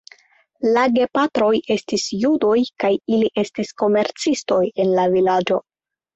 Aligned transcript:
La 0.77 0.85
gepatroj 0.95 1.51
estis 1.75 2.05
judoj 2.21 2.55
kaj 2.85 2.91
ili 3.19 3.29
estis 3.43 3.75
komercistoj 3.83 4.61
en 4.87 4.93
la 4.99 5.07
vilaĝo. 5.15 5.63